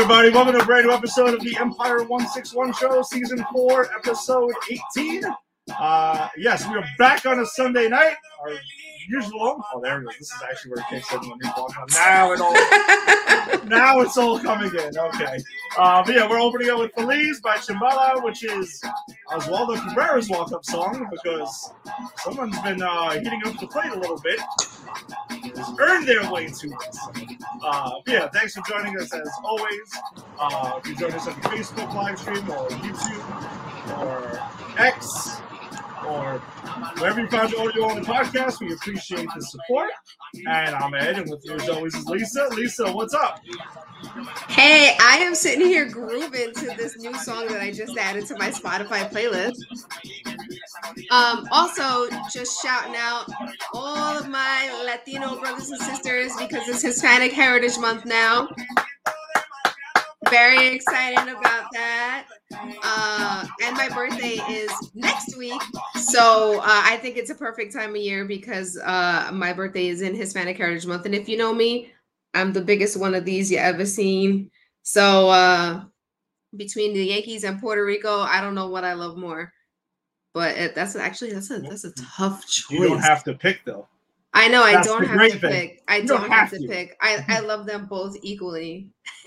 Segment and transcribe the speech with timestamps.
[0.00, 0.30] everybody?
[0.30, 4.52] Welcome to a brand new episode of the Empire 161 Show, Season 4, Episode
[4.96, 5.24] 18.
[5.76, 8.14] Uh, yes, we are back on a Sunday night.
[8.40, 8.52] Our
[9.08, 9.60] usual.
[9.74, 10.18] Oh, there it is.
[10.20, 11.86] This is actually where it kicks in when we walk on.
[11.90, 12.52] Now it all.
[13.64, 14.96] now it's all coming in.
[14.96, 15.38] Okay.
[15.76, 18.80] Uh, but yeah, we're opening up with Feliz by Chimbala, which is
[19.32, 21.72] Oswaldo Cabrera's walk-up song because
[22.18, 24.38] someone's been uh, heating up the plate a little bit.
[25.80, 27.08] Earned their way to us.
[27.62, 29.98] Uh, yeah, thanks for joining us as always.
[30.38, 34.40] Uh, if you join us on the Facebook live stream or YouTube or
[34.78, 35.40] X
[36.06, 36.38] or
[36.98, 39.90] wherever you found your audio on the podcast, we appreciate the support.
[40.46, 42.48] And I'm Ed, and with you as always is Lisa.
[42.52, 43.40] Lisa, what's up?
[44.48, 48.36] Hey, I am sitting here grooving to this new song that I just added to
[48.38, 49.58] my Spotify playlist.
[51.10, 53.26] Um, also, just shouting out
[53.72, 58.48] all of my Latino brothers and sisters because it's Hispanic Heritage Month now.
[60.30, 62.26] Very excited about that.
[62.82, 65.60] Uh, and my birthday is next week.
[65.96, 70.02] So uh, I think it's a perfect time of year because uh, my birthday is
[70.02, 71.06] in Hispanic Heritage Month.
[71.06, 71.92] And if you know me,
[72.34, 74.50] I'm the biggest one of these you ever seen.
[74.82, 75.84] So uh,
[76.56, 79.52] between the Yankees and Puerto Rico, I don't know what I love more.
[80.38, 82.70] But it, that's actually that's a that's a tough choice.
[82.70, 83.88] You don't have to pick though.
[84.32, 85.50] I know I don't have to thing.
[85.50, 85.82] pick.
[85.88, 86.96] I don't, don't have, have to pick.
[87.00, 88.88] I, I love them both equally.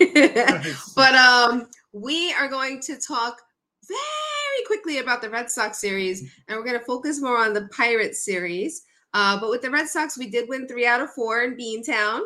[0.96, 3.42] But um we are going to talk
[3.86, 7.68] very quickly about the Red Sox series and we're going to focus more on the
[7.76, 8.86] Pirates series.
[9.12, 12.22] Uh, but with the Red Sox, we did win three out of four in Beantown,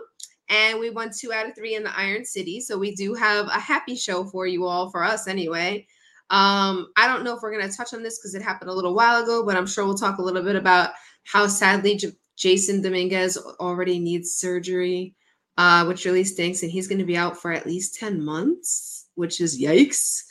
[0.48, 2.60] and we won two out of three in the Iron City.
[2.60, 5.84] So we do have a happy show for you all, for us anyway.
[6.30, 8.74] Um, I don't know if we're going to touch on this because it happened a
[8.74, 10.90] little while ago, but I'm sure we'll talk a little bit about
[11.24, 15.14] how sadly J- Jasson Dominguez already needs surgery,
[15.56, 19.06] uh, which really stinks, and he's going to be out for at least 10 months,
[19.14, 20.22] which is yikes.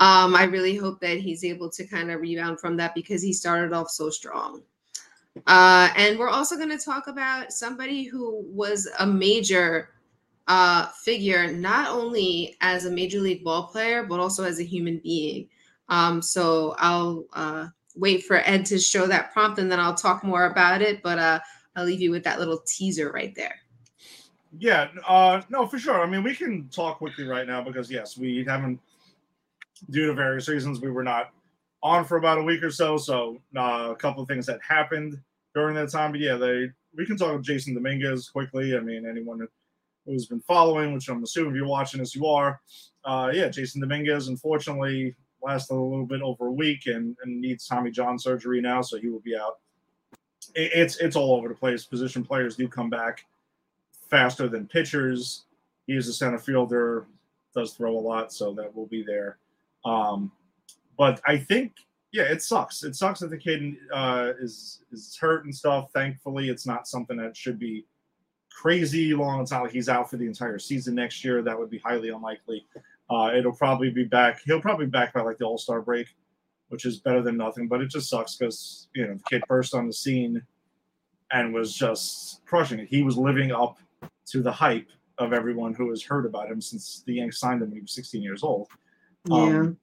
[0.00, 3.32] Um, I really hope that he's able to kind of rebound from that because he
[3.32, 4.62] started off so strong.
[5.46, 9.90] Uh, and we're also going to talk about somebody who was a major
[10.48, 14.98] uh, figure, not only as a major league ball player, but also as a human
[14.98, 15.48] being.
[15.88, 20.22] Um, so I'll uh, wait for Ed to show that prompt and then I'll talk
[20.22, 21.02] more about it.
[21.02, 21.40] But uh,
[21.74, 23.56] I'll leave you with that little teaser right there.
[24.58, 26.00] Yeah, uh, no, for sure.
[26.02, 28.80] I mean, we can talk quickly right now because yes, we haven't,
[29.90, 31.32] due to various reasons, we were not
[31.82, 32.96] on for about a week or so.
[32.96, 35.20] So uh, a couple of things that happened
[35.54, 36.12] during that time.
[36.12, 38.76] But yeah, they we can talk about Jasson Dominguez quickly.
[38.76, 39.46] I mean, anyone
[40.06, 42.60] who's been following, which I'm assuming if you're watching this, you are.
[43.04, 47.66] Uh, yeah, Jasson Dominguez, unfortunately, lasted a little bit over a week and, and needs
[47.66, 49.58] Tommy John surgery now, so he will be out.
[50.54, 51.84] It, it's it's all over the place.
[51.84, 53.26] Position players do come back
[54.08, 55.44] faster than pitchers.
[55.86, 57.06] He is a center fielder,
[57.54, 59.38] does throw a lot, so that will be there.
[59.84, 60.32] Um,
[60.98, 61.72] but I think,
[62.12, 62.82] yeah, it sucks.
[62.82, 65.92] It sucks that the kid uh, is is hurt and stuff.
[65.92, 67.84] Thankfully, it's not something that should be
[68.56, 69.46] crazy long.
[69.50, 71.42] Like he's out for the entire season next year.
[71.42, 72.66] That would be highly unlikely.
[73.10, 74.40] Uh, it'll probably be back.
[74.44, 76.08] He'll probably be back by like the All Star break,
[76.68, 77.68] which is better than nothing.
[77.68, 80.42] But it just sucks because you know the kid burst on the scene
[81.30, 82.88] and was just crushing it.
[82.88, 83.78] He was living up
[84.26, 87.68] to the hype of everyone who has heard about him since the Yanks signed him
[87.68, 88.68] when he was 16 years old.
[89.30, 89.76] Um,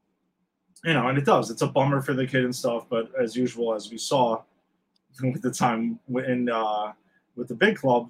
[0.85, 1.49] you know, and it does.
[1.49, 4.41] It's a bummer for the kid and stuff, but as usual, as we saw
[5.21, 6.93] with the time in uh,
[7.35, 8.09] with the big club,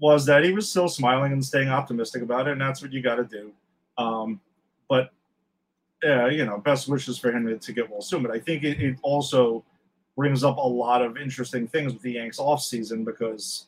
[0.00, 3.02] was that he was still smiling and staying optimistic about it, and that's what you
[3.02, 3.52] got to do.
[3.96, 4.40] Um,
[4.88, 5.10] but
[6.02, 8.22] yeah, you know, best wishes for him to, get well soon.
[8.22, 9.64] But I think it, it also
[10.16, 13.66] brings up a lot of interesting things with the Yanks off season because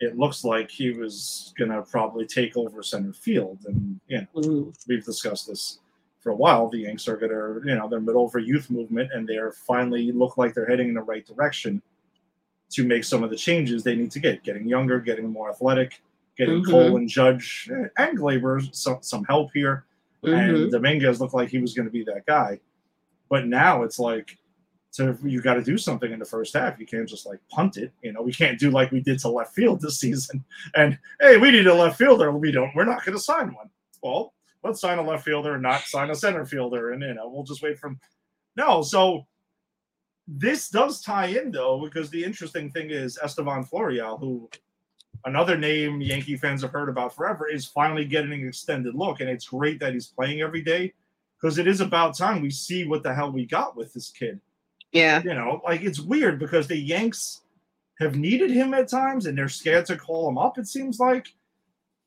[0.00, 4.86] it looks like he was gonna probably take over center field, and you know, Mhm.
[4.88, 5.80] we've discussed this
[6.20, 6.68] for a while.
[6.68, 10.12] The Yanks are gonna, you know, they're middle of a youth movement, and they're finally
[10.12, 11.82] look like they're heading in the right direction
[12.72, 16.00] to make some of the changes they need to get, getting younger, getting more athletic,
[16.36, 16.70] getting Mhm.
[16.70, 19.84] Cole and Judge eh, and Gleyber some some help here.
[20.24, 20.62] Mhm.
[20.64, 22.60] And Dominguez looked like he was going to be that guy,
[23.28, 24.38] but now it's like,
[24.90, 26.78] so you got to do something in the first half.
[26.78, 27.92] You can't just like punt it.
[28.02, 30.44] You know, we can't do like we did to left field this season.
[30.74, 32.30] And hey, we need a left fielder.
[32.32, 32.74] We don't.
[32.74, 33.70] We're not going to sign one.
[34.02, 34.32] Well,
[34.62, 37.42] let's sign a left fielder and not sign a center fielder, and you know we'll
[37.44, 37.94] just wait for.
[38.56, 39.26] No, so
[40.38, 44.48] this does tie in though because the interesting thing is Estevan Florial, who
[45.24, 49.28] another name Yankee fans have heard about forever, is finally getting an extended look, and
[49.28, 50.92] it's great that he's playing every day
[51.40, 54.40] because it is about time we see what the hell we got with this kid.
[54.92, 55.22] Yeah.
[55.22, 57.40] You know, like it's weird because the Yanks
[57.98, 61.34] have needed him at times and they're scared to call him up, it seems like.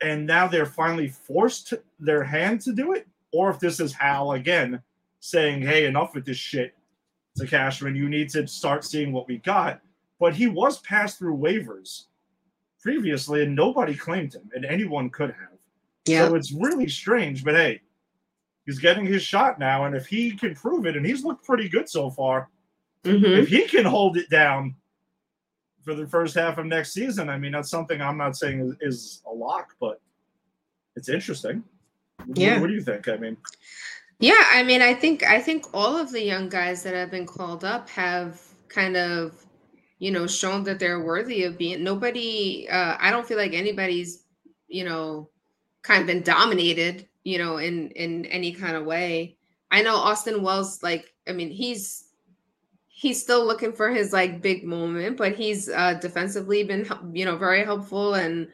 [0.02, 3.08] And now they're finally forced their hand to do it.
[3.32, 4.82] Or if this is Hal again
[5.20, 6.76] saying, hey, enough with this shit
[7.38, 9.82] to Cashman, you need to start seeing what we got.
[10.20, 12.06] But he was passed through waivers
[12.82, 15.58] previously and nobody claimed him, and anyone could have.
[16.06, 16.28] Yeah.
[16.28, 17.82] So it's really strange, but hey,
[18.66, 21.68] he's getting his shot now, and if he can prove it, and he's looked pretty
[21.68, 22.50] good so far,
[23.04, 23.38] Mhm.
[23.40, 24.76] if he can hold it down
[25.84, 28.76] for the first half of next season, I mean that's something I'm not saying is,
[28.82, 30.00] is a lock, but
[30.96, 31.64] it's interesting.
[32.26, 32.62] What- Yeah.
[32.62, 33.08] What, do you think?
[33.10, 33.36] I mean,
[34.20, 37.26] Yeah, I mean, I think I think all of the young guys that have been
[37.26, 39.46] called up have kind of,
[40.00, 41.84] you know, shown that they're worthy of being.
[41.84, 44.24] Nobody, uh, I don't feel like anybody's,
[44.68, 45.30] you know,
[45.84, 49.38] kind of been dominated, you know, in in any kind of way.
[49.72, 52.06] I know Austin Wells, like, I mean, he's
[52.88, 57.38] he's still looking for his like big moment, but he's uh defensively been, you know,
[57.38, 58.48] very helpful and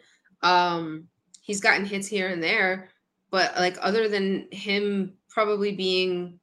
[0.43, 1.07] um
[1.41, 2.89] he's gotten hits here and there
[3.29, 6.39] but like other than him probably being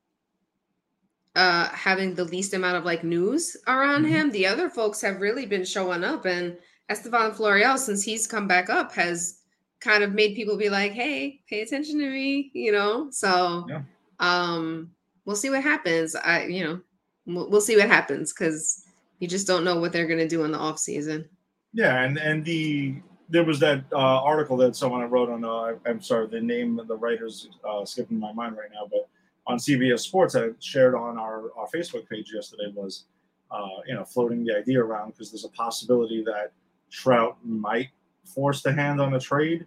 [1.36, 4.08] uh having the least amount of like news around Mhm.
[4.08, 6.56] him the other folks have really been showing up and
[6.88, 9.40] estevan florial since he's come back up has
[9.80, 13.82] kind of made people be like hey pay attention to me you know so Yeah.
[14.20, 14.90] um
[15.26, 16.80] we'll see what happens i you know
[17.26, 18.84] we'll, we'll see what happens because
[19.20, 21.28] you just don't know what they're going to do in the off season
[21.74, 22.96] yeah, and and the
[23.28, 25.44] there was that uh, article that someone I wrote on.
[25.44, 29.08] Uh, I'm sorry, the name of the writers uh, skipping my mind right now, but
[29.46, 33.04] on CBS Sports I shared on our, our Facebook page yesterday was,
[33.50, 36.52] uh, you know, floating the idea around because there's a possibility that
[36.90, 37.88] Trout might
[38.24, 39.66] force the hand on a trade,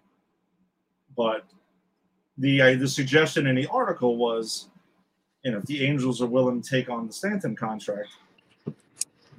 [1.15, 1.45] but
[2.37, 4.69] the the suggestion in the article was,
[5.43, 8.09] you know, if the Angels are willing to take on the Stanton contract,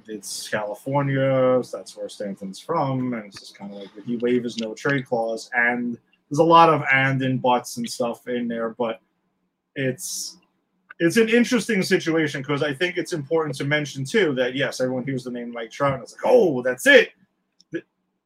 [0.07, 4.43] it's California, so that's where Stanton's from, and it's just kind of like he waive
[4.43, 5.97] his no trade clause, and
[6.29, 8.99] there's a lot of and and buts and stuff in there, but
[9.75, 10.37] it's
[10.99, 15.03] it's an interesting situation because I think it's important to mention too that yes, everyone
[15.05, 17.09] hears the name Mike Trout and it's like, oh, that's it.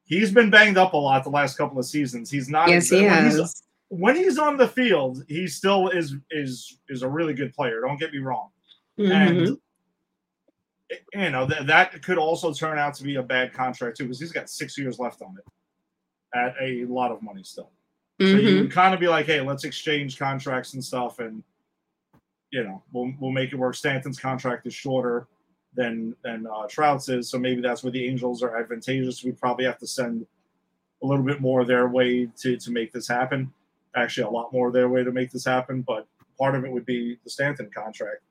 [0.04, 2.30] He's been banged up a lot the last couple of seasons.
[2.30, 6.78] He's not yes he when he's- when he's on the field, he still is is
[6.90, 7.80] is a really good player.
[7.80, 8.48] Don't get me wrong
[8.98, 9.10] Mhm.
[9.12, 9.58] and
[11.14, 14.20] you know that that could also turn out to be a bad contract too because
[14.20, 15.44] he's got six years left on it
[16.34, 17.70] at a lot of money still.
[18.20, 21.42] So you can kind of be like, hey, let's exchange contracts and stuff, and
[22.50, 23.76] you know we'll we'll make it work.
[23.76, 25.28] Stanton's contract is shorter
[25.74, 29.22] than than uh, Trout's is, so maybe that's where the Angels are advantageous.
[29.22, 30.26] We probably have to send
[31.02, 33.52] a little bit more their way to to make this happen.
[33.94, 36.06] Actually, a lot more their way to make this happen, but
[36.38, 38.22] part of it would be the Stanton contract.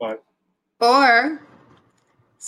[0.00, 0.24] But
[0.80, 1.40] Or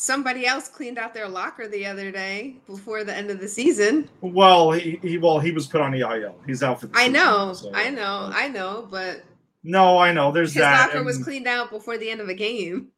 [0.00, 4.08] somebody else cleaned out their locker the other day before the end of the season.
[4.20, 6.36] Well, he, he well he was put on the IL.
[6.46, 9.24] He's out for the I season, know, so- I know, I know, but
[9.64, 10.30] No, I know.
[10.30, 10.88] There's his that.
[10.94, 12.88] locker was cleaned out before the end of a game.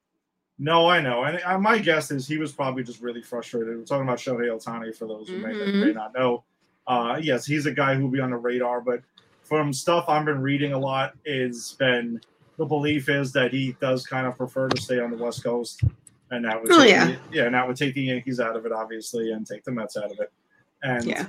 [0.59, 1.25] No, I know.
[1.25, 3.79] And uh, my guess is he was probably just really frustrated.
[3.79, 5.87] We're talking about Shohei Ohtani for those who may, Mhm.
[5.87, 6.45] may not know.
[6.87, 9.01] Uh, yes, he's a guy who'll be on the radar, but
[9.43, 12.21] from stuff I've been reading a lot, is been
[12.59, 15.81] the belief is that he does kind of prefer to stay on the West Coast,
[16.31, 17.07] and that would Oh, take yeah.
[17.07, 19.73] the, yeah, and that would take the Yankees out of it, obviously, and take the
[19.73, 20.33] Mets out of it,
[20.83, 21.27] and Yeah.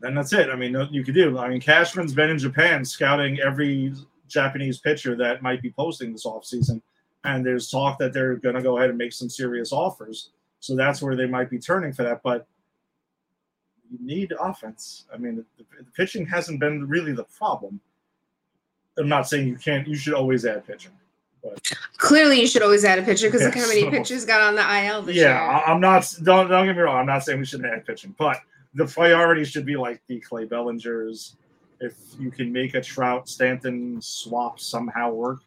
[0.00, 0.48] then that's it.
[0.50, 1.38] I mean, you could do.
[1.38, 3.92] I mean, Cashman's been in Japan scouting every
[4.28, 6.80] Japanese pitcher that might be posting this offseason.
[7.24, 10.30] And there's talk that they're going to go ahead and make some serious offers.
[10.60, 12.22] So that's where they might be turning for that.
[12.22, 12.46] But
[13.90, 15.06] you need offense.
[15.12, 17.80] I mean, the, the pitching hasn't been really the problem.
[18.98, 20.92] I'm not saying you can't, you should always add pitching.
[21.96, 24.54] Clearly, you should always add a pitcher because look how many so- pitchers got on
[24.54, 25.52] the IL this yeah, year.
[25.52, 26.98] I, I'm not, don't, don't get me wrong.
[26.98, 28.38] I'm not saying we shouldn't add pitching, but
[28.74, 31.36] the priority should be like the Clay Bellingers.
[31.80, 35.40] If you can make a Trout Stanton swap somehow work,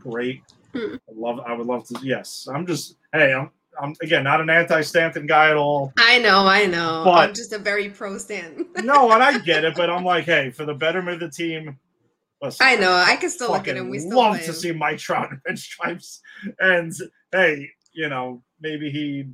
[0.00, 0.42] great.
[0.74, 0.94] Hmm.
[0.94, 1.40] I love.
[1.40, 2.00] I would love to.
[2.02, 2.96] Yes, I'm just.
[3.12, 3.50] Hey, I'm.
[3.80, 5.92] I'm again not an anti-Stanton guy at all.
[5.98, 7.02] I know, I know.
[7.04, 8.66] But- I'm just a very pro Stan.
[8.82, 11.78] No, and I get it, but I'm like, hey, for the betterment of the team.
[12.42, 12.92] Listen, I know.
[12.92, 13.90] I can still look at him.
[13.90, 16.20] We still love to see Mike Trout in pinstripes,
[16.58, 16.92] and
[17.32, 19.26] hey, you know, maybe he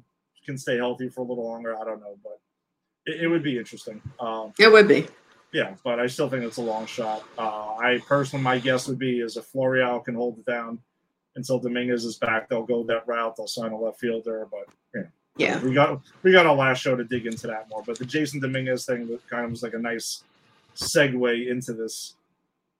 [0.44, 1.76] can stay healthy for a little longer.
[1.80, 2.40] I don't know, but
[3.06, 4.00] it, it would be interesting.
[4.18, 5.06] Um, It would be.
[5.52, 7.22] yeah, but I still think it's a long shot.
[7.38, 10.78] Uh, I personally, my guess would be is if Florial can hold it down
[11.36, 13.36] until Dominguez is back, they'll go that route.
[13.36, 15.62] They'll sign a left fielder, but you know, Yeah.
[15.62, 17.82] we got we got our last show to dig into that more.
[17.86, 20.24] But the Jasson Dominguez thing kind of was like a nice
[20.74, 22.14] segue into this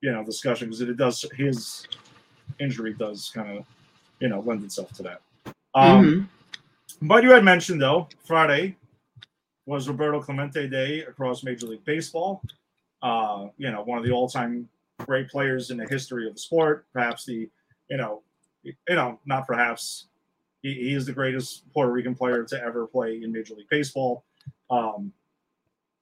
[0.00, 1.86] you know discussion because it does his
[2.60, 3.66] injury does kind of
[4.20, 5.20] you know lend itself to that.
[5.74, 6.28] Um, Mhm.
[7.02, 8.76] But you had mentioned though Friday
[9.66, 12.40] was Roberto Clemente Day across Major League Baseball.
[13.02, 14.68] Uh, you know, one of the all-time
[15.00, 16.86] great players in the history of the sport.
[16.92, 17.48] Perhaps the,
[17.90, 18.22] you know,
[18.62, 20.06] you know, not perhaps.
[20.62, 24.24] He, he is the greatest Puerto Rican player to ever play in Major League Baseball.
[24.70, 25.12] Um,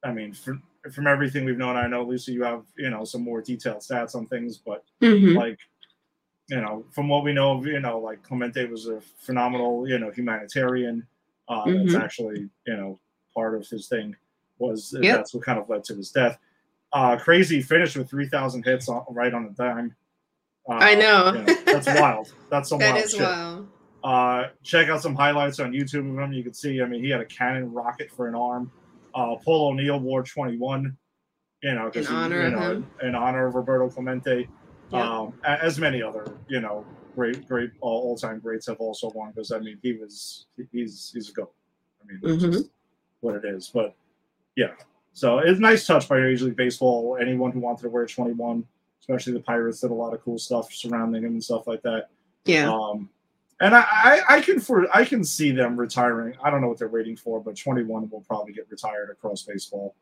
[0.05, 3.23] I mean, from, from everything we've known, I know Lisa, you have you know some
[3.23, 5.37] more detailed stats on things, but Mhm.
[5.37, 5.59] like
[6.49, 10.11] you know from what we know you know like clemente was a phenomenal you know
[10.11, 11.07] humanitarian
[11.49, 12.03] uh that's Mhm.
[12.03, 12.99] actually you know
[13.35, 14.15] part of his thing
[14.59, 15.17] was Yep.
[15.17, 16.39] that's what kind of led to his death
[16.93, 19.97] uh crazy finished with 3000 hits on, right on the dime
[20.69, 21.33] uh, I know.
[21.33, 23.69] you that's wild that's some That wild is shit wild.
[24.05, 26.33] uh, check out some highlights on YouTube of him.
[26.35, 28.71] You can see, I mean, he had a cannon rocket for an arm.
[29.15, 30.97] Uh, Paul O'Neill wore 21,
[31.63, 32.91] you know, In he- honor you of know, him.
[33.03, 34.49] in honor of Roberto Clemente.
[34.91, 35.03] Yep.
[35.05, 39.51] Um, as many other, you know, great, great all time greats have also won because
[39.53, 41.53] I mean, he was, he's, he's a goat.
[42.03, 42.53] I mean, Mhm.
[42.53, 42.71] just
[43.21, 43.69] what it is.
[43.73, 43.95] But
[44.57, 44.73] yeah,
[45.13, 47.17] so it's a nice touch by Major League Baseball.
[47.21, 48.65] Anyone who wanted to wear 21,
[49.01, 52.09] especially the Pirates, did a lot of cool stuff surrounding him and stuff like that.
[52.45, 52.71] Yeah.
[52.73, 53.09] Um,
[53.65, 56.37] and I, I, I can for I can see them retiring.
[56.45, 59.95] I don't know what they're waiting for, but 21 will probably get retired across baseball.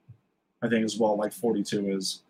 [0.62, 2.22] I think as well, like 42 is.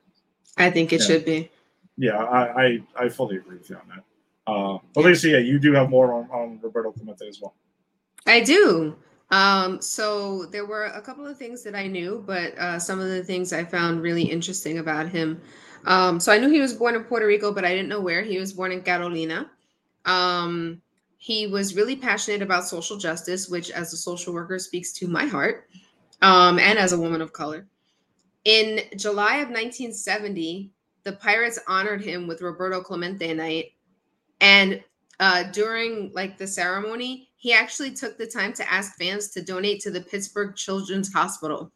[0.58, 1.06] I think it yeah.
[1.06, 1.50] should be.
[1.96, 4.04] Yeah, I, I, I fully agree with you on that.
[4.46, 7.54] Uh, but Lisa, yeah, you do have more on, on Roberto Clemente as well.
[8.26, 8.94] I do.
[9.30, 13.08] Um, so there were a couple of things that I knew, but uh, some of
[13.08, 15.40] the things I found really interesting about him.
[15.86, 18.22] Um, so I knew he was born in Puerto Rico, but I didn't know where.
[18.22, 19.50] He was born in Carolina.
[20.04, 20.81] Um,
[21.22, 25.24] he was really passionate about social justice, which, as a social worker, speaks to my
[25.24, 25.68] heart,
[26.20, 27.68] um, and as a woman of color.
[28.44, 30.72] In July of 1970,
[31.04, 33.66] the Pirates honored him with Roberto Clemente Night,
[34.40, 34.82] and
[35.20, 39.80] uh, during like the ceremony, he actually took the time to ask fans to donate
[39.82, 41.70] to the Pittsburgh Children's Hospital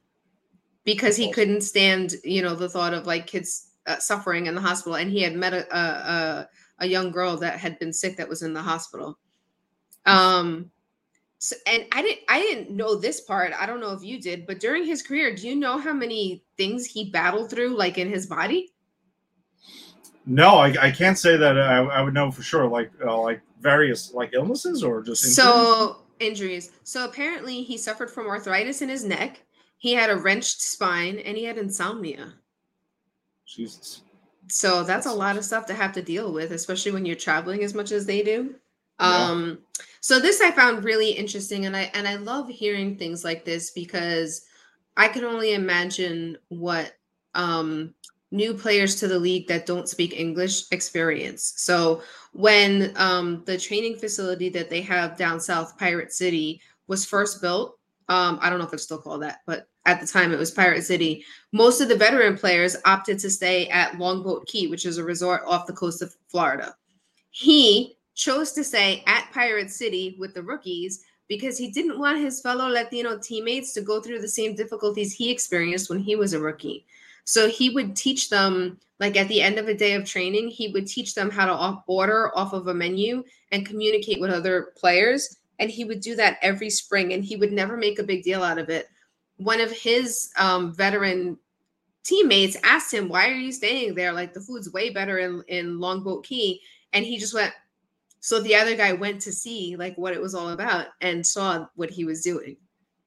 [0.83, 4.61] because he couldn't stand, you know, the thought of like kids uh, suffering in the
[4.61, 6.49] hospital, and he had met a, a a
[6.81, 9.17] a young girl that had been sick that was in the hospital.
[10.07, 10.71] Um,
[11.39, 13.53] so, and I didn't I didn't know this part.
[13.59, 16.45] I don't know if you did, but during his career, do you know how many
[16.57, 18.73] things he battled through, like in his body?
[20.25, 22.67] No, I, I can't say that I, I would know for sure.
[22.67, 25.37] Like uh, like various like illnesses or just injuries?
[25.37, 26.73] So injuries.
[26.85, 29.43] So apparently he suffered from arthritis in his neck.
[29.79, 32.33] He had a wrenched spine and he had insomnia.
[33.47, 34.03] Jesus.
[34.49, 37.63] So that's a lot of stuff to have to deal with, especially when you're traveling
[37.63, 38.55] as much as they do.
[39.01, 39.31] Yeah.
[39.31, 39.59] Um
[40.01, 43.71] so this I found really interesting and I and I love hearing things like this
[43.71, 44.43] because
[44.97, 46.93] I can only imagine what
[47.35, 47.95] um
[48.33, 51.55] new players to the league that don't speak English experience.
[51.57, 57.41] So when um the training facility that they have down south Pirate City was first
[57.43, 60.39] built, um I don't know if it's still called that, but at the time it
[60.39, 64.85] was Pirate City most of the veteran players opted to stay at Longboat Key, which
[64.85, 66.75] is a resort off the coast of Florida.
[67.31, 72.41] He chose to say at Pirate City with the rookies because he didn't want his
[72.41, 76.41] fellow Latino teammates to go through the same difficulties he experienced when he was a
[76.41, 76.87] rookie.
[77.25, 80.69] So he would teach them, like at the end of a day of training, he
[80.69, 84.73] would teach them how to off- order off of a menu and communicate with other
[84.77, 85.37] players.
[85.59, 88.43] And he would do that every spring and he would never make a big deal
[88.43, 88.89] out of it.
[89.39, 91.37] One of his um, veteran
[92.05, 94.13] teammates asked him, Why are you staying there?
[94.13, 96.61] Like the food's way better in, in Longboat Key.
[96.93, 97.53] And he just went,
[98.27, 101.65] so the other guy went to see like what it was all about and saw
[101.77, 102.57] what he was doing.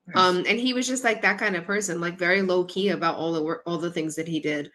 [0.08, 0.16] Nice.
[0.16, 3.18] Um, and he was just like that kind of person, like very low key about
[3.18, 4.72] all the work, all the things that he did.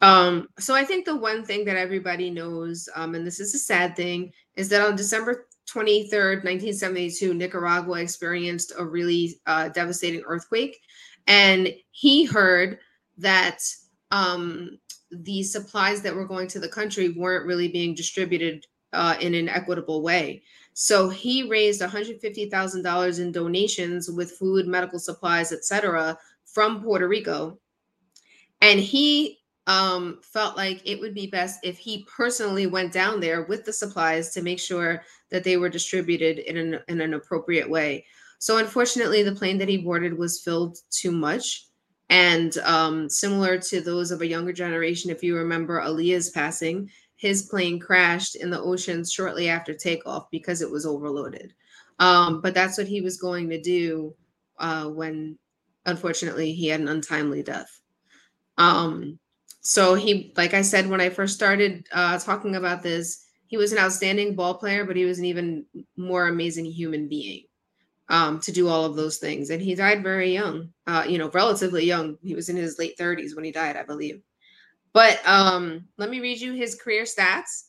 [0.00, 3.58] Um, so I think the one thing that everybody knows, um, and this is a
[3.58, 10.78] sad thing, is that on December 23rd, 1972, Nicaragua experienced a really uh, devastating earthquake.
[11.26, 12.78] And he heard
[13.16, 13.58] that
[14.12, 14.78] um,
[15.10, 19.48] the supplies that were going to the country weren't really being distributed uh, in an
[19.48, 20.42] equitable way.
[20.74, 26.16] So he raised $150,000 in donations with food, medical supplies, etc.,
[26.46, 27.58] from Puerto Rico.
[28.60, 33.42] And he um, felt like it would be best if he personally went down there
[33.42, 37.68] with the supplies to make sure that they were distributed in an, in an appropriate
[37.68, 38.06] way.
[38.38, 41.66] So, unfortunately, the plane that he boarded was filled too much.
[42.08, 47.42] And um, similar to those of a younger generation, if you remember Aaliyah's passing, his
[47.42, 51.52] plane crashed in the ocean shortly after takeoff because it was overloaded.
[51.98, 54.14] Um, but that's what he was going to do
[54.58, 55.36] uh, when,
[55.84, 57.68] unfortunately, he had an untimely death.
[58.56, 59.18] Um,
[59.60, 63.72] so he, like I said when I first started uh, talking about this, he was
[63.72, 67.44] an outstanding ball player, but he was an even more amazing human being
[68.08, 69.50] um, to do all of those things.
[69.50, 72.16] And he died very young, uh, you know, relatively young.
[72.22, 74.22] He was in his late 30s when he died, I believe.
[74.92, 77.64] But um, let me read you his career stats.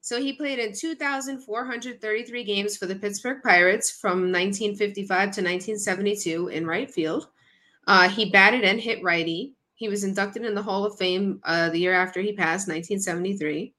[0.00, 6.66] So he played in 2,433 games for the Pittsburgh Pirates from 1955 to 1972 in
[6.66, 7.28] right field.
[7.86, 9.54] Uh, he batted and hit righty.
[9.74, 13.74] He was inducted in the Hall of Fame uh, the year after he passed, 1973.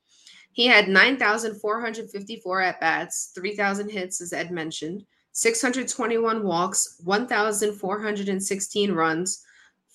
[0.51, 9.43] He had 9,454 at bats, 3,000 hits, as Ed mentioned, 621 walks, 1,416 runs,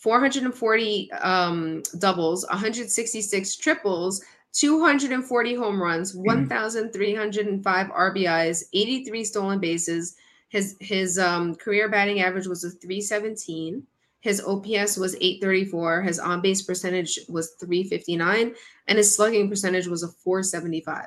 [0.02, 4.20] 440 um, doubles, 166 triples,
[4.52, 6.26] 240 home runs, mm-hmm.
[6.26, 10.16] 1,305 RBIs, 83 stolen bases.
[10.48, 13.84] His his um, career batting average was a 317.
[14.20, 16.02] His OPS was 834.
[16.02, 18.54] His on base percentage was 359,
[18.88, 21.06] and his slugging percentage was a 475.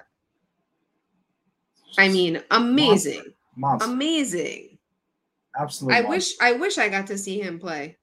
[1.97, 3.33] I mean, amazing, Monster.
[3.57, 3.91] Monster.
[3.91, 4.77] amazing.
[5.59, 5.97] Absolutely.
[5.97, 7.97] I wish I wish I got to see him play.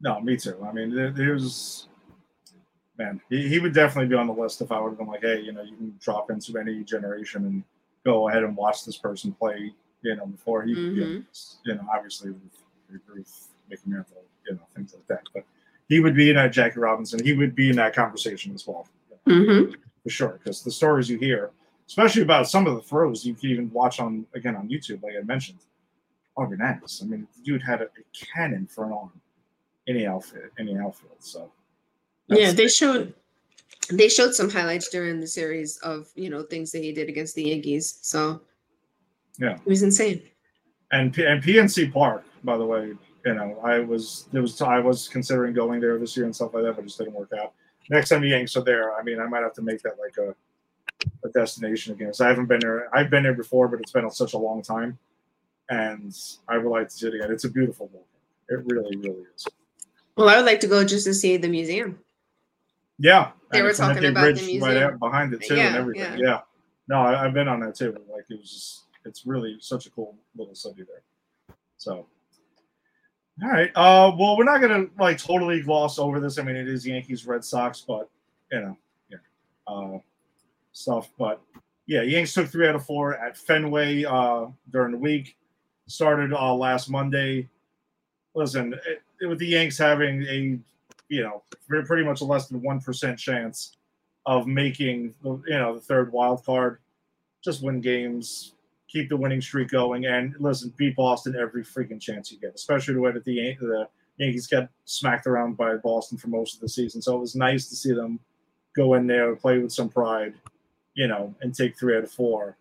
[0.00, 0.56] No, me too.
[0.66, 1.88] I mean, there, there's
[2.98, 5.22] man, he, he would definitely be on the list if I would have been like,
[5.22, 7.64] hey, you know, you can drop into any generation and
[8.04, 9.72] go ahead and watch this person play,
[10.02, 10.96] you know, before he, mm-hmm.
[10.96, 11.22] you, know,
[11.64, 15.22] you, know, obviously with Ruth, Mickey Mantle, you know, things like that.
[15.32, 15.44] But
[15.88, 17.22] he would be in that Jackie Robinson.
[17.24, 18.86] He would be in that conversation as well,
[19.26, 19.72] mm-hmm.
[20.02, 20.40] for sure.
[20.42, 21.50] Because the stories you hear,
[21.86, 25.14] especially about some of the throws, you can even watch on again on YouTube, like
[25.18, 25.58] I mentioned,
[26.36, 27.00] are bananas.
[27.02, 29.12] I mean, the dude had a, a cannon for an arm
[29.86, 31.16] the outfit, the outfield.
[31.18, 31.50] So
[32.28, 33.14] yeah, they showed
[33.90, 37.34] they showed some highlights during the series of you know things that he did against
[37.34, 37.98] the Yankees.
[38.00, 38.40] So
[39.38, 40.22] yeah, it was insane.
[40.92, 42.94] And and PNC Park, by the way,
[43.26, 46.54] you know, I was there was I was considering going there this year and stuff
[46.54, 47.52] like that, but it just didn't work out.
[47.90, 50.16] Next time the Yanks are there, I mean, I might have to make that like
[50.16, 50.34] a
[51.24, 52.14] a destination again.
[52.14, 52.94] So I haven't been there.
[52.96, 54.98] I've been there before, but it's been such a long time,
[55.68, 56.14] and
[56.48, 57.30] I would like to see it again.
[57.30, 58.50] It's a beautiful ballpark.
[58.50, 59.46] It really, really is.
[60.16, 61.98] Well, I would like to go just to see the museum.
[62.98, 66.18] Yeah, they were talking about the museum right behind it too, yeah, and everything.
[66.18, 66.26] Yeah.
[66.26, 66.40] yeah.
[66.88, 67.92] no, I, have been on that too.
[68.12, 71.56] Like it was just, it's really such a cool little city there.
[71.76, 72.06] So,
[73.42, 73.70] all right.
[73.74, 76.38] Uh, well, we're not gonna like totally gloss over this.
[76.38, 78.08] I mean, it is Yankees Red Sox, but
[78.52, 78.76] you know,
[79.10, 79.18] yeah,
[79.66, 79.98] uh,
[80.72, 81.10] stuff.
[81.18, 81.40] But
[81.86, 85.36] yeah, Yanks took three out of four at Fenway uh, during the week.
[85.88, 87.48] Started uh, last Monday.
[88.34, 90.58] Listen, it, with the Yanks having a
[91.08, 93.76] you know, pretty much a less than one percent chance
[94.26, 96.78] of making you know the third wild card.
[97.42, 98.54] Just win games,
[98.88, 102.54] keep the winning streak going, and listen, beat Boston every freaking chance you get.
[102.54, 106.60] Especially the way that the the Yankees got smacked around by Boston for most of
[106.60, 107.02] the season.
[107.02, 108.18] So it was nice to see them
[108.74, 110.34] go in there, play with some pride,
[110.94, 112.56] you know, and take three out of four.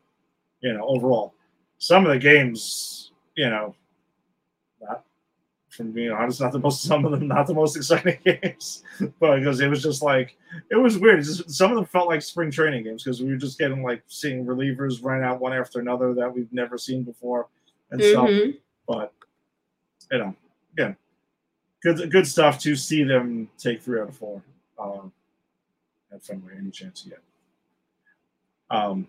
[0.61, 1.33] You know, overall,
[1.77, 3.75] some of the games, you know,
[5.73, 8.83] from being honest, not the most some of them not the most exciting games,
[9.19, 10.37] but because it was just like
[10.69, 11.23] it was weird.
[11.23, 14.03] Just, some of them felt like spring training games because we were just getting like
[14.07, 17.47] seeing relievers run out one after another that we've never seen before
[17.91, 18.51] and mm-hmm.
[18.51, 18.55] stuff.
[18.87, 19.13] But
[20.11, 20.35] you know,
[20.73, 20.95] again,
[21.81, 24.41] good good stuff to see them take three out of four
[24.77, 25.11] um,
[26.13, 27.19] at Fenway any chance yet.
[28.69, 29.07] Um,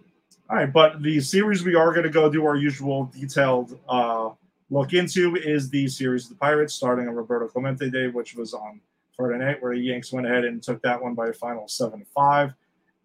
[0.49, 3.79] all right, but the series we are going to go do our usual detailed.
[3.89, 4.31] Uh,
[4.71, 8.55] look into is the series of the Pirates starting on Roberto Clemente Day, which was
[8.55, 8.81] on
[9.17, 12.01] Friday night, where the Yanks went ahead and took that one by a final seven
[12.01, 12.55] to five.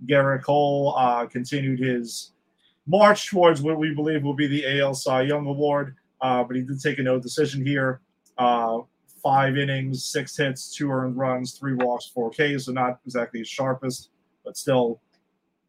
[0.06, 2.32] Gerrit Cole uh, continued his
[2.88, 6.64] march towards what we believe will be the AL Cy Young Award, uh, but he
[6.64, 8.02] did take a no decision here.
[8.38, 8.80] Uh,
[9.22, 13.50] five innings, six hits, two earned runs, three walks, four Ks, so not exactly his
[13.50, 14.10] sharpest,
[14.46, 15.02] but still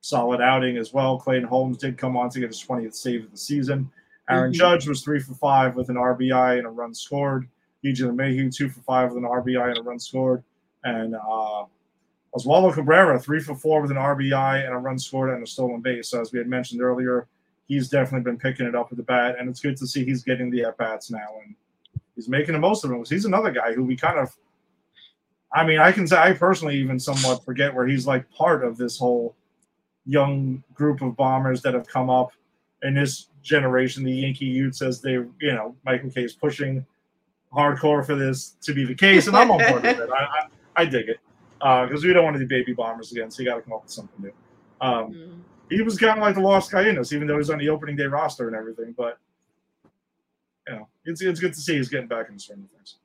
[0.00, 1.18] solid outing as well.
[1.18, 3.90] Clayton Holmes did come on to get his 20th save of the season.
[4.30, 4.58] Aaron mm-hmm.
[4.58, 7.48] Judge was three for five with an RBI and a run scored.
[7.84, 10.44] DJ LeMahieu, two for five with an RBI and a run scored.
[10.84, 11.64] And uh,
[12.34, 15.80] Oswaldo Cabrera, three for four with an RBI and a run scored and a stolen
[15.80, 16.08] base.
[16.10, 17.26] So, as we had mentioned earlier,
[17.66, 19.36] he's definitely been picking it up with the bat.
[19.38, 21.28] And it's good to see he's getting the at bats now.
[21.44, 21.54] And
[22.14, 23.02] he's making the most of them.
[23.08, 24.36] He's another guy who we kind of,
[25.52, 28.76] I mean, I can say, I personally even somewhat forget where he's like part of
[28.76, 29.34] this whole
[30.06, 32.32] young group of bombers that have come up
[32.82, 36.84] in this generation, the Yankee youth says they, you know, Michael Kay is pushing
[37.52, 40.10] hardcore for this to be the case, and I'm on board with it.
[40.10, 41.18] I, I, I dig it
[41.58, 43.72] because uh, we don't want to do baby bombers again, so you got to come
[43.74, 44.32] up with something new.
[44.80, 45.40] Um, mm.
[45.68, 47.68] He was kind of like the lost guy in this, even though he's on the
[47.68, 48.94] opening day roster and everything.
[48.96, 49.18] But
[50.66, 52.96] you know, it's it's good to see he's getting back in the swing of things.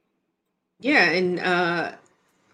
[0.79, 1.91] Yeah, and uh,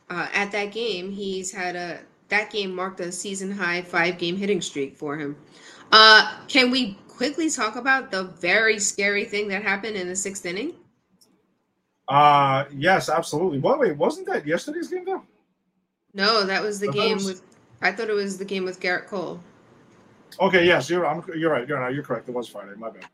[0.10, 4.36] uh, at that game, he's had a that game marked a season high five game
[4.36, 5.38] hitting streak for him.
[5.92, 10.44] Uh, can we quickly talk about the very scary thing that happened in the sixth
[10.44, 10.74] inning?
[12.08, 13.60] Uh yes, absolutely.
[13.60, 15.22] Well, wait, wasn't that yesterday's game though?
[16.16, 17.42] No, that was the I game was- with.
[17.84, 19.40] I thought it was the game with Gerrit Cole.
[20.40, 21.68] Okay, yes, you're I'm, you're right.
[21.68, 22.28] You're no, you're correct.
[22.28, 22.72] It was Friday.
[22.76, 23.06] My bad.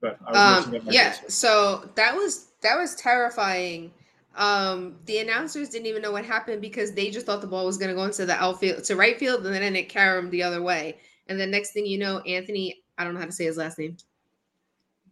[0.00, 3.92] But I was Um, mixing up my yeah, so that was that was terrifying.
[4.36, 7.76] Um, the announcers didn't even know what happened because they just thought the ball was
[7.78, 10.60] going to go into the outfield to right field, and then it carried the other
[10.62, 10.98] way.
[11.28, 13.80] And then next thing you know, Anthony, I don't know how to say his last
[13.80, 13.96] name.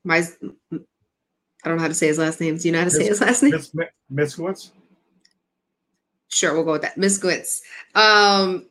[0.05, 0.29] My, I
[1.65, 2.57] don't know how to say his last name.
[2.57, 3.53] Do you know how to say his last name?
[3.53, 3.75] Mitz,
[4.13, 4.71] Mitzkowitz?
[6.29, 6.97] Sure, we'll go with that.
[6.97, 7.63] Miss Gwitz.
[7.97, 8.67] Um,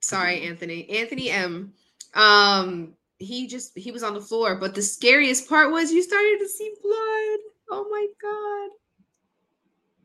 [0.00, 0.88] sorry, Anthony.
[0.88, 1.74] Anthony M.
[2.14, 6.38] Um, he just he was on the floor, but the scariest part was you started
[6.38, 7.38] to see blood.
[7.70, 8.70] Oh my god.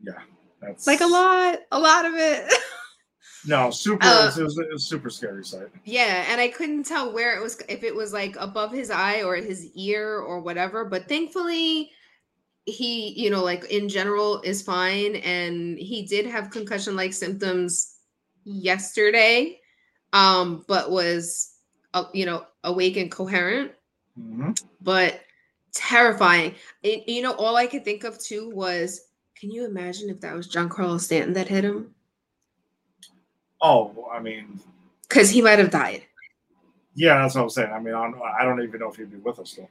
[0.02, 0.22] Yeah,
[0.60, 2.52] that's Like a lot, a lot of it.
[3.46, 4.06] No, super.
[4.06, 5.68] Uh, it, was, it was a super scary sight.
[5.84, 9.22] yeah, and I couldn't tell where it was if it was like above his eye
[9.22, 11.90] or his ear or whatever, but thankfully
[12.66, 17.96] he, you know, like in general is fine and he did have concussion like symptoms
[18.46, 19.58] yesterday
[20.12, 21.54] um but was
[21.94, 23.72] uh, you know awake and coherent
[24.16, 24.50] hmm
[24.82, 25.20] but
[25.72, 29.00] terrifying It- you know all i could think of too was
[29.34, 31.94] can you imagine if that was giancarlo stanton that hit him
[33.66, 34.60] Oh, I mean,
[35.08, 36.02] because he might have died
[36.96, 37.72] yeah, that's what I'm saying.
[37.72, 39.68] I mean, I don't, I don't even know if he'd be with us still.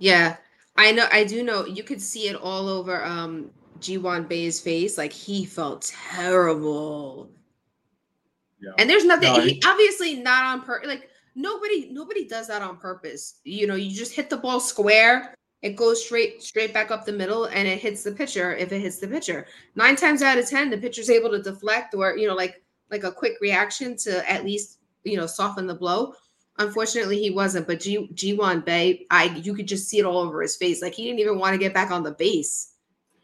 [0.00, 0.36] yeah
[0.76, 4.60] i know i do know you could see it all over um Ji Hwan Bae's
[4.60, 7.30] face like he felt terrible
[8.60, 8.72] Yeah.
[8.78, 12.76] and there's nothing No, he, obviously not on purpose like nobody nobody does that on
[12.76, 17.04] purpose you know you just hit the ball square it goes straight straight back up
[17.04, 20.38] the middle and it hits the pitcher if it hits the pitcher nine times out
[20.38, 23.96] of ten the pitcher's able to deflect or you know like like a quick reaction
[23.98, 26.14] to at least you know soften the blow.
[26.58, 30.18] Unfortunately he wasn't but g Ji Hwan Bae i you could just see it all
[30.18, 30.82] over his face.
[30.82, 32.72] Like he didn't even want to get back on the base.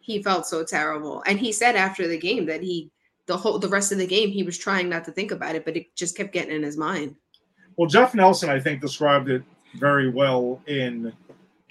[0.01, 1.23] He felt so terrible.
[1.27, 2.91] And he said after the game that he
[3.27, 5.65] the whole the rest of the game he was trying not to think about it
[5.65, 7.17] but it just kept getting in his mind.
[7.77, 9.43] Well, Jeff Nelson, I think, described it
[9.75, 11.13] very well in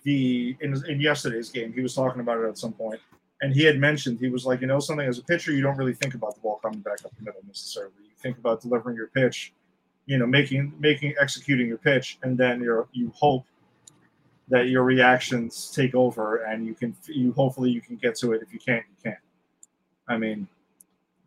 [0.04, 1.74] the in, in yesterday's game.
[1.74, 3.02] He was talking about it at some point,
[3.46, 5.78] and he had mentioned he was like, you know, something as a pitcher, you don't
[5.78, 7.94] really think about the ball coming back up the middle necessarily.
[8.04, 9.54] You think about delivering your pitch,
[10.08, 13.46] you know, making making executing your pitch, and then you're you hope
[14.48, 18.42] that your reactions take over, and you can you hopefully you can get to it.
[18.42, 19.22] If you can't, you can't.
[20.08, 20.48] I mean.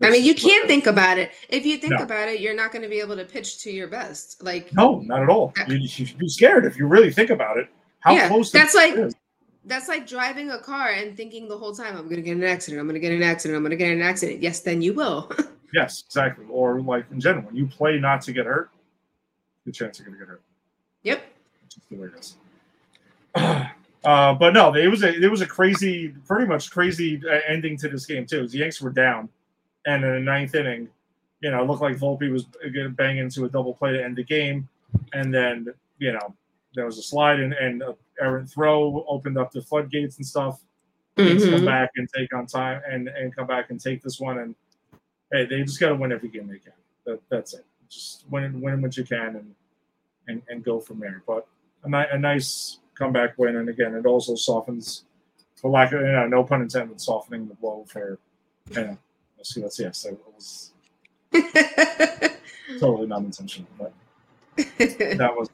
[0.03, 2.05] i mean you can't think about it if you think No.
[2.05, 5.01] about it you're not going to be able to pitch to your best like No,
[5.01, 5.53] not at all.
[5.69, 7.69] You, you should be scared if you really think about it.
[8.01, 9.15] How Yeah, close that's like- is.
[9.65, 12.45] That's like driving a car and thinking the whole time i'm going to get an
[12.45, 14.81] accident i'm going to get an accident i'm going to get an accident yes then
[14.81, 15.31] you will
[15.73, 16.47] Yes, exactly.
[16.49, 18.71] Or like in general, when you play not to get hurt,
[19.65, 20.43] good chance you're gonna get hurt.
[21.03, 21.23] yep
[21.69, 22.37] just the way it is.
[24.05, 27.77] Uh, but no, it was a it was a crazy, pretty much crazy uh, ending
[27.77, 28.47] to this game too.
[28.47, 29.29] The Yanks were down,
[29.87, 30.89] and in the ninth inning,
[31.41, 34.03] you know, it looked like Volpe was going to bang into a double play to
[34.03, 34.69] end the game,
[35.15, 35.67] and then
[35.99, 36.33] you know
[36.77, 40.61] there was a slide and and a errant throw opened up the floodgates and stuff.
[41.17, 41.65] Yanks come mm-hmm.
[41.65, 44.55] back and take on time and and come back and take this one and
[45.33, 46.73] hey they just got to win every game they can.
[47.07, 47.65] That, that's it.
[47.89, 49.55] Just win win what you can and
[50.29, 51.23] and, and go from there.
[51.27, 51.47] But
[51.85, 55.05] a, ni- a nice comeback win and again it also softens
[55.57, 58.19] for lack of you know, no pun intended softening the blow for
[58.71, 58.99] you know
[59.37, 60.73] let's see let's see yes it was
[62.81, 63.93] totally not intentional but
[64.57, 65.49] that was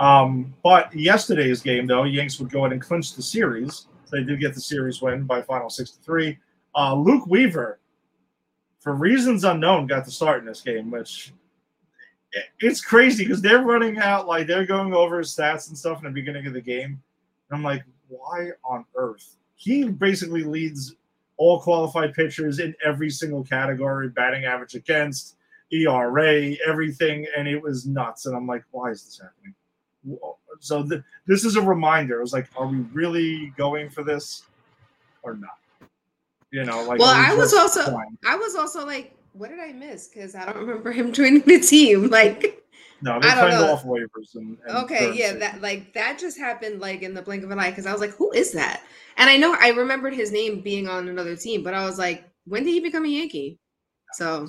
[0.00, 4.40] um but yesterday's game though yanks would go ahead and clinch the series they did
[4.40, 6.36] get the series win by final 63
[6.74, 7.78] uh luke weaver
[8.80, 11.32] for reasons unknown got the start in this game which
[12.60, 16.04] it's crazy because they're running out like they're going over his stats and stuff in
[16.04, 17.00] the beginning of the game
[17.50, 20.96] and i'm like why on earth he basically leads
[21.36, 25.36] all qualified pitchers in every single category batting average against
[25.72, 28.26] ERA, everything, and it was nuts.
[28.26, 29.54] And I'm like, why is this happening?
[30.60, 32.18] So th- this is a reminder.
[32.18, 34.44] I was like, are we really going for this
[35.22, 35.90] or not?
[36.50, 36.98] You know, like.
[36.98, 37.96] Well, I was also-?
[38.26, 40.08] I was also like, what did I miss?
[40.08, 42.10] Because I don't remember him joining the team.
[42.10, 42.64] Like,
[43.02, 43.72] No, they're I don't playing know.
[43.72, 44.58] off waivers and.
[44.66, 47.70] and okay, yeah, that like that just happened like in the blink of an eye
[47.70, 48.82] because I was like, who is that?
[49.16, 52.24] And I know I remembered his name being on another team, but I was like,
[52.46, 53.58] when did he become a Yankee?
[54.14, 54.46] So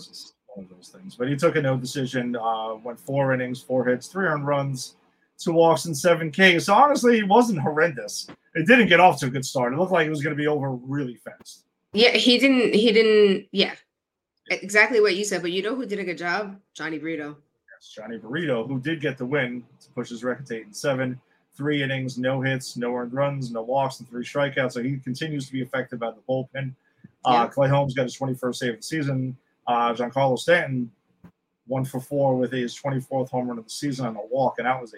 [0.55, 1.15] one of those things.
[1.15, 2.35] But he took a no decision.
[2.35, 4.95] Uh, went four innings, four hits, three earned runs,
[5.43, 6.65] two walks, and seven Ks.
[6.65, 8.27] So honestly, it wasn't horrendous.
[8.55, 9.73] It didn't get off to a good start.
[9.73, 11.65] It looked like it was going to be over really fast.
[11.93, 12.73] yeah, he didn't.
[12.73, 13.47] He didn't.
[13.51, 13.73] Yeah,
[14.49, 16.59] exactly what you said, but you know who did a good job?
[16.77, 17.37] Jhony Brito.
[17.81, 20.75] Yes, Johnny Burrito, who did get the win to push his record to eight and
[20.75, 21.19] seven.
[21.55, 24.73] Three innings, no hits, no earned runs, no walks, and three strikeouts.
[24.73, 26.73] So he continues to be affected by the bullpen.
[27.25, 29.37] Uh, Clay Holmes got his 21st save of the season.
[29.67, 30.91] Uh, Giancarlo Stanton,
[31.67, 34.65] one for four with his 24th home run of the season on a walk, and
[34.65, 34.97] that was a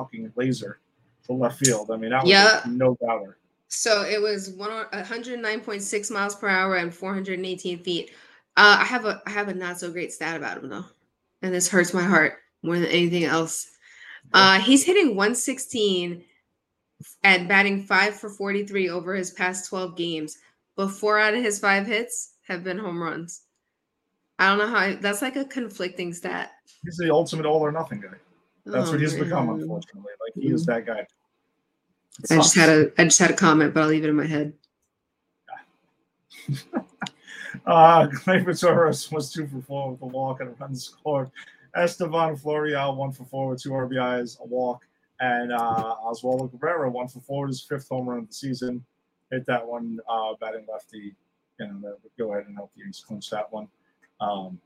[0.00, 0.80] fucking laser
[1.26, 1.90] to left field.
[1.90, 2.62] I mean, that was Yeah.
[2.66, 3.36] no doubter.
[3.68, 8.10] So it was one 109.6 miles per hour and 418 feet.
[8.56, 10.84] Uh, I have a I have a not so great stat about him though,
[11.42, 13.70] and this hurts my heart more than anything else.
[14.32, 16.24] Uh, he's hitting 116
[17.24, 20.38] and batting five for 43 over his past 12 games,
[20.76, 23.42] but four out of his five hits have been home runs.
[24.38, 26.50] I don't know how I, that's like a conflicting stat.
[26.84, 28.16] He's the ultimate all or nothing guy.
[28.66, 30.12] That's Oh, what he's become, unfortunately.
[30.24, 31.06] Like he is that guy.
[32.30, 34.26] I just had a I just had a comment, but I'll leave it in my
[34.26, 34.52] head.
[37.66, 41.30] Uh, Gleyber Torres was two for four with a walk and a run scored.
[41.76, 44.86] Estevan Florial one for four with two RBIs, a walk,
[45.20, 48.84] and uh, Oswaldo Cabrera one for four with his fifth home run of the season.
[49.30, 51.14] Hit that one, uh, batting lefty.
[51.58, 53.68] You know, that would go ahead and help the Yankees clinch that one.
[54.20, 54.58] Um,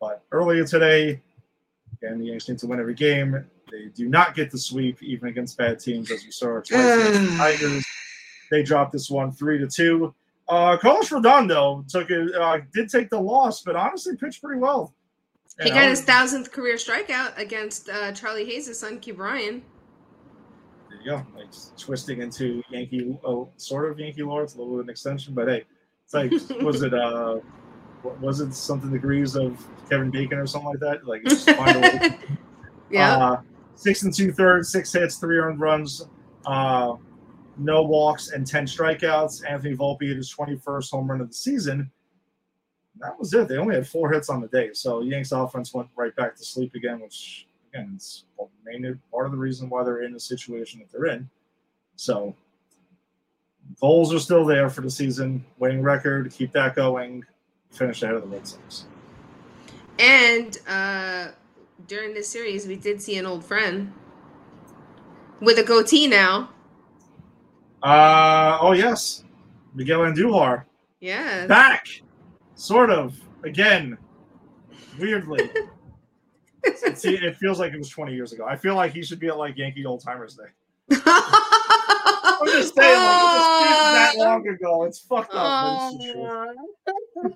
[0.00, 1.20] but earlier today,
[2.02, 3.44] again, the Yankees need to win every game.
[3.70, 7.30] They do not get the sweep, even against bad teams, as we saw twice against
[7.30, 7.84] the Tigers.
[8.50, 10.14] They dropped this one three to two.
[10.48, 14.92] Uh, Carlos Rodon took it, uh, did take the loss, but honestly pitched pretty well.
[15.60, 19.62] He You got know, his thousandth career strikeout against uh, Charlie Hayes' son, Ke'Bryan.
[20.90, 24.42] There you go, like twisting into Yankee, oh, sort of Yankee lore.
[24.42, 25.64] It's a little bit of an extension, but hey,
[26.04, 26.30] it's like
[26.62, 27.38] was it uh,
[28.02, 31.06] what- was it something degrees of Kevin Bacon or something like that?
[31.06, 32.16] Like just find.
[32.90, 33.16] Yeah.
[33.16, 33.40] Uh,
[33.74, 36.06] six and two thirds, six hits, three earned runs,
[36.46, 36.94] uh,
[37.58, 39.48] no walks, and 10 strikeouts.
[39.48, 41.90] Anthony Volpe hit his 21st home run of the season.
[43.00, 43.48] That was it.
[43.48, 44.70] They only had four hits on the day.
[44.74, 48.24] So Yanks offense went right back to sleep again, which, again, is
[48.64, 51.28] mainly part of the reason why they're in the situation that they're in.
[51.96, 52.34] So
[53.80, 55.44] goals are still there for the season.
[55.58, 57.24] Winning record, keep that going.
[57.72, 58.84] Finish ahead of the Red Sox.
[59.98, 61.28] and uh,
[61.88, 63.92] during this series, we did see an old friend
[65.40, 66.50] with a goatee now.
[67.82, 69.24] Uh, oh, yes.
[69.74, 70.64] Miguel Andujar.
[71.00, 71.46] Yeah.
[71.46, 71.86] back,
[72.54, 73.98] sort of again.
[75.00, 75.50] Weirdly,
[76.64, 78.44] It's- it feels like it was 20 years ago.
[78.46, 80.96] I feel like he should be at like Yankee Old Timers Day.
[82.42, 84.84] I'm just saying, like, it just that long ago.
[84.84, 85.92] It's fucked up.
[85.94, 87.34] it's truth.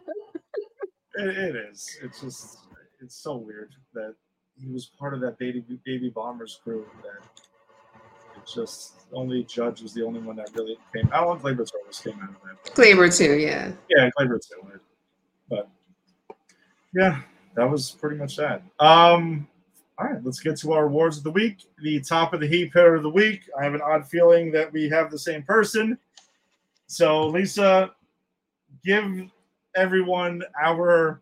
[1.19, 1.99] It, it is.
[2.03, 2.59] It's just,
[3.01, 4.14] it's so weird that
[4.59, 6.87] he was part of that baby baby bombers crew.
[7.03, 7.42] That
[8.37, 11.09] it just only Judge was the only one that really came.
[11.12, 12.75] I don't think Gleyber came out of that.
[12.75, 13.73] Gleyber too, yeah.
[13.88, 14.81] yeah, Gleyber too.
[15.49, 15.69] But
[16.95, 17.21] yeah,
[17.55, 18.62] that was pretty much that.
[18.79, 19.47] Um,
[19.99, 21.65] all right, let's get to our awards of the week.
[21.83, 23.49] The top of the heap hitter of the week.
[23.59, 25.99] I have an odd feeling that we have the same person.
[26.87, 27.93] So Lisa,
[28.85, 29.31] give
[29.75, 31.21] everyone our.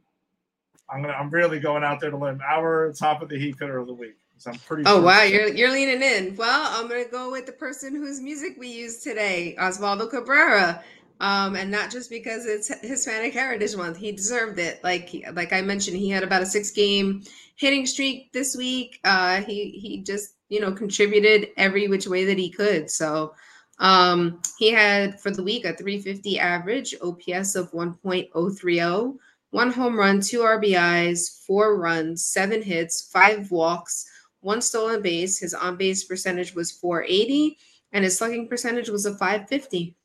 [0.91, 1.15] I'm gonna.
[1.15, 2.41] I'm really going out there to limb.
[2.47, 4.17] Our top of the heap hitter of the week.
[4.39, 4.83] So I'm pretty.
[4.87, 6.35] Oh sure wow, you're you're leaning in.
[6.37, 10.83] Well, I'm gonna go with the person whose music we used today, Oswaldo Cabrera.
[11.21, 14.83] Um, and not just because it's Hispanic Heritage Month, he deserved it.
[14.83, 17.23] Like like I mentioned, he had about a six game
[17.57, 19.01] hitting streak this week.
[19.05, 22.91] Uh, he he just you know contributed every which way that he could.
[22.91, 23.35] So
[23.79, 29.17] um, he had for the week a 350 average, OPS of 1.030,
[29.51, 34.07] one home run, two RBIs, four runs, seven hits, five walks
[34.45, 35.39] one stolen base.
[35.39, 37.57] His on base percentage was 480,
[37.93, 39.97] and his slugging percentage was a 550.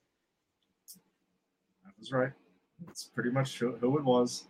[1.99, 2.31] Was right.
[2.85, 4.45] That's pretty much who, it was.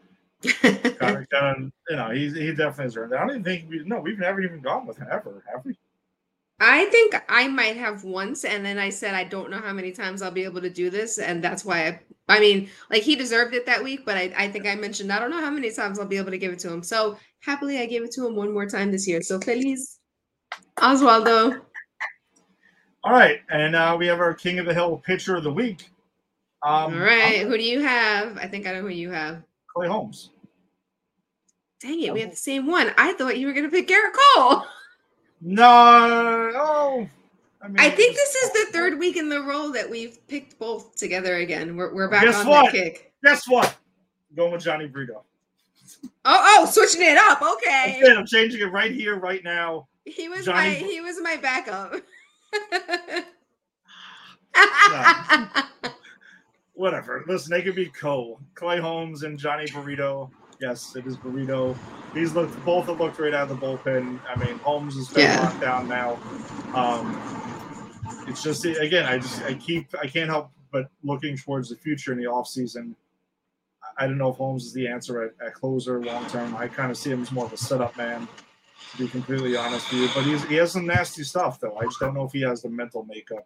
[0.61, 3.13] kind of, kind of, you know, he, he definitely earned.
[3.13, 3.17] it.
[3.17, 5.77] I don't even think we no, we've never even gone with him ever, have we?
[6.61, 9.91] I think I might have once, and then I said I don't know how many
[9.91, 11.99] times I'll be able to do this, and that's why I.
[12.27, 15.19] I mean, like he deserved it that week, but I, I think I mentioned I
[15.19, 16.83] don't know how many times I'll be able to give it to him.
[16.83, 19.21] So happily, I gave it to him one more time this year.
[19.21, 19.99] So feliz,
[20.77, 21.61] Oswaldo.
[23.03, 25.89] All right, and uh, we have our King of the Hill pitcher of the week.
[26.61, 28.37] Um, All right, I'm- who do you have?
[28.37, 29.43] I think I know who you have.
[29.67, 30.31] Clay Holmes.
[31.79, 32.91] Dang it, we have the same one.
[32.97, 34.63] I thought you were gonna pick Gerrit Cole.
[35.41, 35.63] No,
[36.53, 37.07] oh,
[37.61, 40.59] I, mean, I think this is the third week in the row that we've picked
[40.59, 41.77] both together again.
[41.77, 42.65] We're, we're back Guess on what?
[42.65, 43.13] that kick.
[43.23, 43.73] Guess what?
[44.35, 45.23] Going with Jhony Brito.
[46.25, 47.41] Oh, oh, switching it up.
[47.41, 47.99] Okay.
[48.01, 48.17] It.
[48.17, 49.87] I'm changing it right here, right now.
[50.03, 51.95] He was Johnny my Br- he was my backup.
[56.79, 57.23] whatever.
[57.27, 60.31] Listen, they could be co Clay Holmes and Jhony Brito.
[60.61, 61.77] Yes, it is Burrito.
[62.13, 64.19] These look both have looked right out of the bullpen.
[64.27, 65.41] I mean, Holmes has been Yeah.
[65.41, 66.17] locked down now.
[66.73, 67.21] Um,
[68.27, 72.11] it's just again, I just I keep I can't help but looking towards the future
[72.13, 72.95] in the offseason.
[73.97, 76.55] I don't know if Holmes is the answer at, at closer long term.
[76.55, 78.27] I kind of see him as more of a setup man,
[78.91, 80.09] to be completely honest with you.
[80.15, 81.77] But he's, he has some nasty stuff, though.
[81.77, 83.45] I just don't know if he has the mental makeup.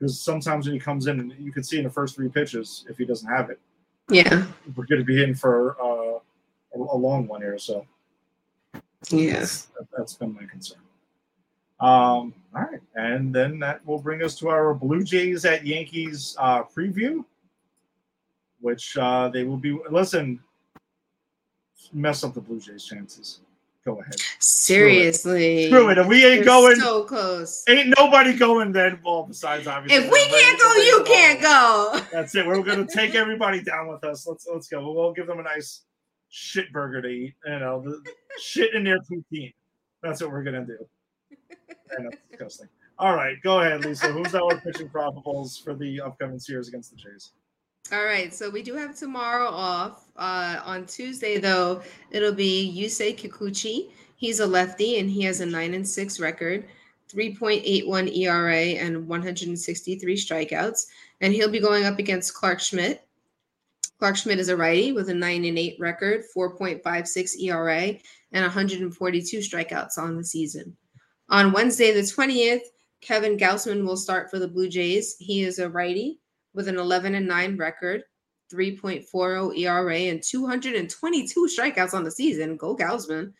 [0.00, 2.86] Because sometimes when he comes in, and you can see in the first three pitches,
[2.88, 3.60] if he doesn't have it,
[4.08, 4.46] Yeah.
[4.74, 6.18] we're going to be in for uh,
[6.74, 7.58] a, a long one here.
[7.58, 7.86] So
[9.10, 9.68] Yes.
[9.78, 10.78] that, that's been my concern.
[11.80, 16.36] Um, all right, and then that will bring us to our Blue Jays at Yankees
[16.38, 17.24] uh, preview,
[18.60, 19.78] which uh, they will be.
[19.90, 20.40] Listen,
[21.94, 23.40] mess up the Blue Jays' chances.
[23.84, 24.14] Go ahead.
[24.40, 25.66] Seriously.
[25.66, 25.96] Screw it.
[25.96, 27.64] If we ain't They're going, so close.
[27.66, 29.00] ain't nobody going then.
[29.02, 30.04] Well, besides obviously.
[30.04, 32.00] If we can't go, you can't go.
[32.12, 32.46] That's it.
[32.46, 34.26] We're gonna take everybody down with us.
[34.26, 34.84] Let's let's go.
[34.84, 35.82] We'll, we'll give them a nice
[36.28, 37.34] shit burger to eat.
[37.46, 38.02] You know, the,
[38.38, 39.54] shit in their poutine.
[40.02, 40.78] That's what we're gonna do.
[41.96, 42.68] And that's disgusting.
[43.00, 44.12] All right, go ahead, Lisa.
[44.12, 47.32] Who's our pitching probables for the upcoming series against the Jays?
[47.92, 50.06] All right, so we do have tomorrow off.
[50.14, 53.90] Uh, on Tuesday, though, it'll be Yusei Kikuchi.
[54.14, 56.68] He's a lefty and he has a nine and six record,
[57.12, 60.86] 3.81 ERA, and 163 strikeouts.
[61.20, 63.04] And he'll be going up against Clarke Schmidt.
[63.98, 67.98] Clarke Schmidt is a righty with a nine and eight record, 4.56 ERA,
[68.30, 70.76] and 142 strikeouts on the season.
[71.28, 72.62] On Wednesday, the 20th,
[73.00, 75.16] Kevin Gausman will start for the Blue Jays.
[75.18, 76.20] He is a righty
[76.54, 78.02] with an 11 and 9 record,
[78.52, 82.56] 3.40 ERA, and 222 strikeouts on the season.
[82.56, 83.32] Go Gausman.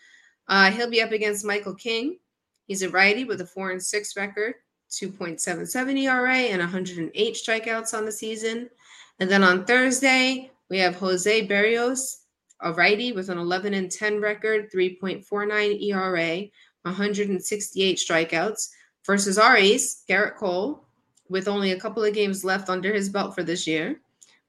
[0.48, 2.18] Uh, he'll be up against Michael King.
[2.66, 4.54] He's a righty with a 4 and 6 record,
[4.90, 8.70] 2.77 ERA, and 108 strikeouts on the season.
[9.18, 12.16] And then on Thursday, we have Jose Berrios,
[12.60, 16.48] a righty with an 11 and 10 record, 3.49 ERA,
[16.82, 18.68] 168 strikeouts,
[19.06, 20.86] versus our ace, Gerrit Cole,
[21.30, 23.98] with only a couple of games left under his belt for this year.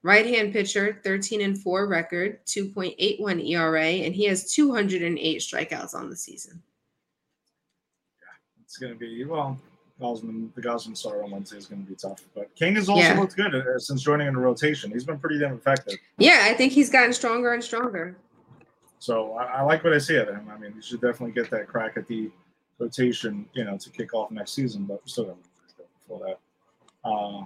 [0.02, 6.10] Right hand pitcher, 13 and 4 record, 2.81 ERA, and he has 208 strikeouts on
[6.10, 6.60] the season.
[8.20, 9.58] Yeah, it's gonna be well.
[10.00, 13.02] Gausman, the Gausman start on Wednesday is going to be tough, but King has also
[13.02, 13.20] Yeah.
[13.20, 14.90] looked good uh, since joining in the rotation.
[14.90, 15.94] He's been pretty damn effective.
[16.18, 18.16] Yeah, I think he's gotten stronger and stronger.
[18.98, 20.48] So I, I like what I see of him.
[20.50, 22.32] I mean, he should definitely get that crack at the
[22.80, 24.84] rotation, you know, to kick off next season.
[24.86, 25.36] But we're still got
[26.00, 26.40] before that.
[27.04, 27.44] Uh,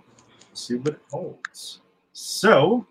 [0.53, 1.81] see what it holds.
[2.13, 2.87] So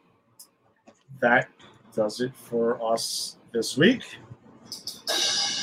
[1.19, 1.49] that
[1.93, 4.03] does it for us this week.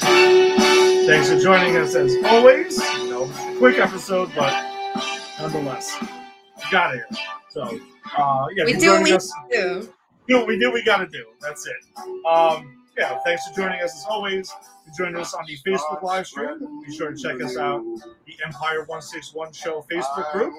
[0.01, 2.79] Thanks for joining us as always.
[2.99, 4.53] You know, quick episode, but
[5.41, 5.97] nonetheless,
[6.71, 7.03] got it.
[7.51, 7.63] So
[8.17, 9.93] uh, yeah, we do what we us do.
[10.29, 11.25] do what we do, we got to do.
[11.41, 12.27] That's it.
[12.27, 14.53] Um, yeah, thanks for joining us as always.
[14.99, 16.83] You us on the Facebook live stream.
[16.85, 17.83] Be sure to check us out,
[18.27, 20.53] the Empire 161 Show Facebook group.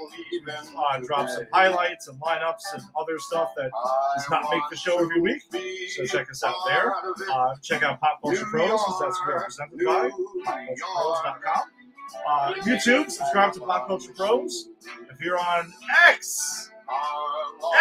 [0.75, 3.69] Uh, drop some highlights and lineups and other stuff that
[4.15, 5.41] does not make the show every week.
[5.89, 6.93] So check us out there.
[7.31, 10.09] Uh, check out Pop Culture Pros, because that's what we're represented by,
[10.45, 11.63] popculturepros.com.
[12.27, 14.69] Uh, YouTube, subscribe to Pop Culture Pros.
[15.11, 15.71] If you're on
[16.07, 16.71] X,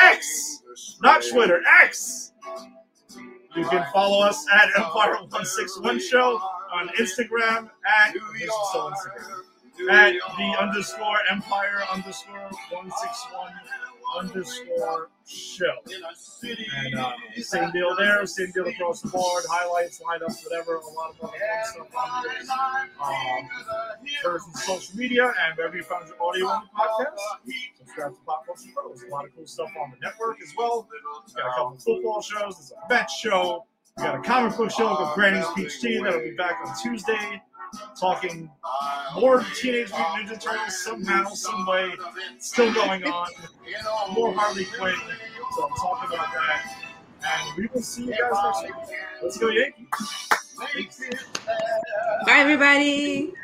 [0.02, 0.62] X,
[1.00, 2.32] not Twitter, X.
[3.54, 6.40] You can follow us at Empire161 Show
[6.72, 9.44] on Instagram at this is still Instagram,
[9.90, 13.52] at the underscore Empire underscore 161
[14.18, 15.72] underscore show.
[16.42, 21.10] And uh, same deal there, same deal across the board, highlights, lineups, whatever, a lot
[21.10, 22.40] of other fun stuff on there.
[23.00, 27.78] Um, on social media and wherever you found your audio on the podcast.
[27.78, 29.02] Subscribe to Pop Culture Pros.
[29.02, 30.88] A lot of cool stuff on the network as well.
[30.90, 32.56] We've got a couple of football shows.
[32.56, 33.66] There's a vet show.
[33.96, 37.42] We got a comic book show with Granny's Peach Tea that'll be back on Tuesday.
[37.98, 38.50] Talking
[39.14, 41.92] more Teenage Mutant Ninja Turtles somehow, some way.
[42.38, 43.28] Still going on.
[44.12, 44.94] More Harley Quinn.
[45.56, 46.76] So I'm talking about that.
[47.24, 48.98] And we will see you guys next week.
[49.22, 49.86] Let's go Yankees.
[52.26, 53.18] Bye, everybody.
[53.24, 53.34] Every